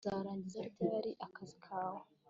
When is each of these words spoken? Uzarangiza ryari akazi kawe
Uzarangiza 0.05 0.61
ryari 0.73 1.11
akazi 1.25 1.55
kawe 1.65 2.01